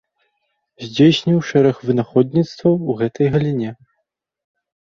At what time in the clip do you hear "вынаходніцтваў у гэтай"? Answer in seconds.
1.89-3.27